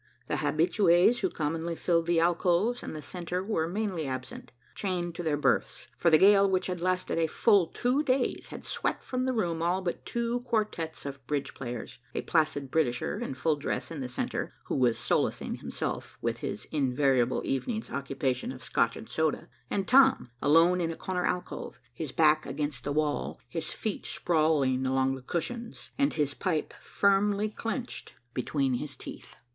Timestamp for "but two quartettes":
9.83-11.05